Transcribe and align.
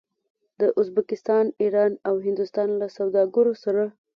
د 0.59 0.61
ازبکستان، 0.79 1.45
ایران 1.63 1.91
او 2.07 2.15
هندوستان 2.27 2.69
له 2.81 2.87
سوداګرو 2.97 3.53
سره 3.63 3.83